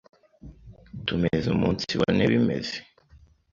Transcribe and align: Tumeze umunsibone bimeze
Tumeze 1.05 1.47
umunsibone 1.55 2.21
bimeze 2.31 2.75